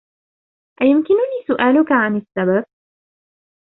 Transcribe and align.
أيمكنني 0.81 1.37
سؤالك 1.47 1.91
عن 1.91 2.15
السبب؟ 2.17 2.65